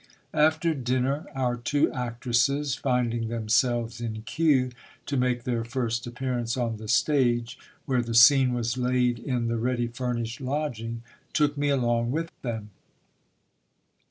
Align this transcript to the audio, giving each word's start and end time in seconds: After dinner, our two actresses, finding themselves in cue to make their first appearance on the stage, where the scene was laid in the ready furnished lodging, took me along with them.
After 0.33 0.73
dinner, 0.73 1.27
our 1.35 1.55
two 1.55 1.91
actresses, 1.91 2.73
finding 2.73 3.27
themselves 3.27 4.01
in 4.01 4.23
cue 4.23 4.71
to 5.05 5.15
make 5.15 5.43
their 5.43 5.63
first 5.63 6.07
appearance 6.07 6.57
on 6.57 6.77
the 6.77 6.87
stage, 6.87 7.59
where 7.85 8.01
the 8.01 8.15
scene 8.15 8.51
was 8.55 8.79
laid 8.79 9.19
in 9.19 9.45
the 9.47 9.57
ready 9.57 9.85
furnished 9.85 10.41
lodging, 10.41 11.03
took 11.33 11.55
me 11.55 11.69
along 11.69 12.09
with 12.09 12.31
them. 12.41 12.71